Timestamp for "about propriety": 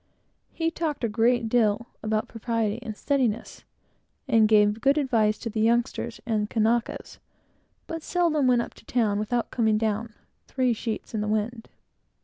2.01-2.79